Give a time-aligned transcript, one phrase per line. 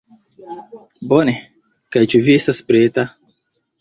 [1.11, 1.35] Bone.
[1.97, 3.07] Kaj ĉu vi estas preta?